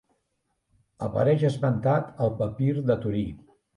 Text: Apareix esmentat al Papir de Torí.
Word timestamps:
Apareix 1.07 1.45
esmentat 1.49 2.09
al 2.29 2.33
Papir 2.41 2.73
de 2.91 2.97
Torí. 3.05 3.27